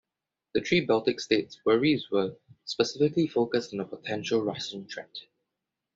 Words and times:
The 0.55 0.61
three 0.61 0.81
Baltic 0.83 1.19
states' 1.19 1.59
worries 1.63 2.09
were 2.09 2.35
specifically 2.65 3.27
focused 3.27 3.71
on 3.75 3.81
a 3.81 3.85
potential 3.85 4.41
Russian 4.41 4.87
threat. 4.87 5.15